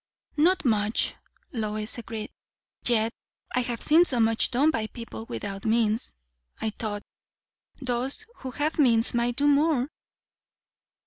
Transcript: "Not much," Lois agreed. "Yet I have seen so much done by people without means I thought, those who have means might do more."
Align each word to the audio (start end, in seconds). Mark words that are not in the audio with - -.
"Not 0.35 0.65
much," 0.65 1.13
Lois 1.53 1.99
agreed. 1.99 2.31
"Yet 2.87 3.13
I 3.53 3.59
have 3.59 3.83
seen 3.83 4.03
so 4.03 4.19
much 4.19 4.49
done 4.49 4.71
by 4.71 4.87
people 4.87 5.27
without 5.29 5.63
means 5.63 6.15
I 6.59 6.71
thought, 6.71 7.03
those 7.79 8.25
who 8.37 8.49
have 8.49 8.79
means 8.79 9.13
might 9.13 9.35
do 9.35 9.45
more." 9.45 9.89